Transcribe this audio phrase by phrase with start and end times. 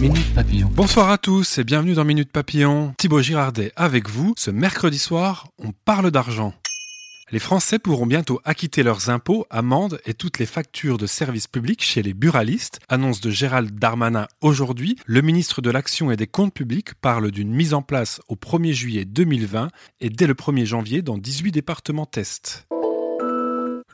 [0.00, 0.68] Minute Papillon.
[0.74, 2.92] Bonsoir à tous et bienvenue dans Minute Papillon.
[2.98, 4.34] Thibaut Girardet avec vous.
[4.36, 6.52] Ce mercredi soir, on parle d'argent.
[7.30, 11.82] Les Français pourront bientôt acquitter leurs impôts, amendes et toutes les factures de services publics
[11.82, 14.98] chez les buralistes, annonce de Gérald Darmanin aujourd'hui.
[15.06, 18.72] Le ministre de l'Action et des Comptes publics parle d'une mise en place au 1er
[18.72, 19.70] juillet 2020
[20.02, 22.66] et dès le 1er janvier dans 18 départements tests.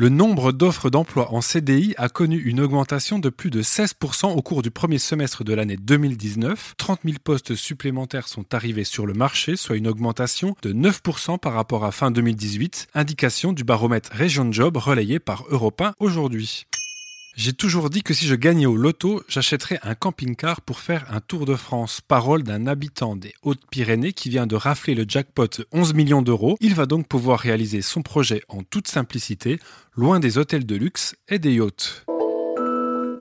[0.00, 4.40] Le nombre d'offres d'emploi en CDI a connu une augmentation de plus de 16% au
[4.40, 6.72] cours du premier semestre de l'année 2019.
[6.78, 11.52] 30 000 postes supplémentaires sont arrivés sur le marché, soit une augmentation de 9% par
[11.52, 16.64] rapport à fin 2018, indication du baromètre Région Job relayé par Europe 1 aujourd'hui.
[17.36, 21.20] J'ai toujours dit que si je gagnais au loto, j'achèterais un camping-car pour faire un
[21.20, 22.00] tour de France.
[22.00, 26.56] Parole d'un habitant des Hautes-Pyrénées qui vient de rafler le jackpot 11 millions d'euros.
[26.60, 29.58] Il va donc pouvoir réaliser son projet en toute simplicité,
[29.96, 32.04] loin des hôtels de luxe et des yachts.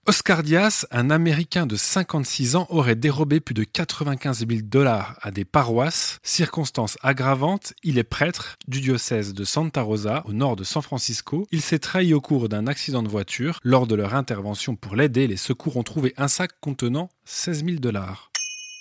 [0.09, 5.29] Oscar Diaz, un Américain de 56 ans, aurait dérobé plus de 95 000 dollars à
[5.29, 6.17] des paroisses.
[6.23, 11.45] Circonstance aggravante, il est prêtre du diocèse de Santa Rosa, au nord de San Francisco.
[11.51, 13.59] Il s'est trahi au cours d'un accident de voiture.
[13.63, 17.77] Lors de leur intervention pour l'aider, les secours ont trouvé un sac contenant 16 000
[17.77, 18.31] dollars.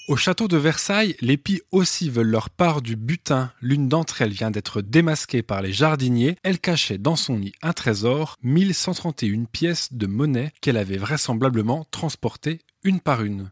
[0.09, 3.53] Au château de Versailles, les pies aussi veulent leur part du butin.
[3.61, 6.37] L'une d'entre elles vient d'être démasquée par les jardiniers.
[6.43, 12.61] Elle cachait dans son nid un trésor, 1131 pièces de monnaie qu'elle avait vraisemblablement transportées
[12.85, 13.51] une par une.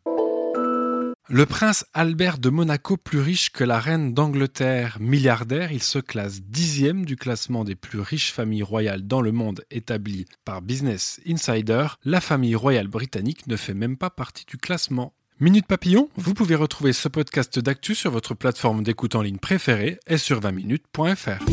[1.28, 6.40] Le prince Albert de Monaco, plus riche que la reine d'Angleterre, milliardaire, il se classe
[6.40, 11.88] dixième du classement des plus riches familles royales dans le monde établi par Business Insider.
[12.02, 15.12] La famille royale britannique ne fait même pas partie du classement.
[15.38, 19.98] Minute Papillon, vous pouvez retrouver ce podcast d'actu sur votre plateforme d'écoute en ligne préférée
[20.06, 21.44] et sur 20minutes.fr.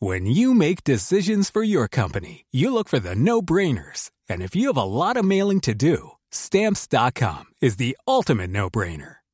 [0.00, 4.10] When you make decisions for your company, you look for the no-brainers.
[4.28, 9.23] And if you have a lot of mailing to do, stamps.com is the ultimate no-brainer.